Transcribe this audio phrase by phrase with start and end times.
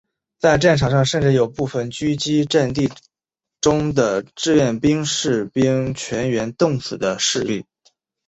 [0.39, 2.89] 在战场上甚至有部分阻击阵地
[3.61, 7.65] 中的志愿兵士兵全员冻死的事例。